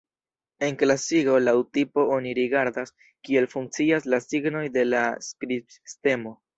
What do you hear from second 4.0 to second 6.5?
la signoj de la skribsistemo.